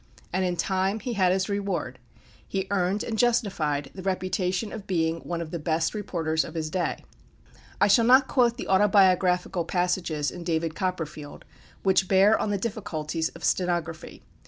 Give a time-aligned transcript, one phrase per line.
[0.33, 1.99] And in time he had his reward.
[2.47, 6.71] He earned and justified the reputation of being one of the best reporters of his
[6.71, 7.05] day.
[7.79, 11.45] I shall not quote the autobiographical passages in "David Copperfield"
[11.83, 14.23] which bear on the difficulties of stenography.